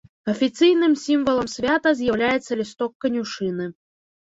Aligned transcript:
Афіцыйным 0.31 0.95
сімвалам 1.01 1.51
свята 1.57 1.95
з'яўляецца 2.01 2.51
лісток 2.63 2.91
канюшыны. 3.09 3.71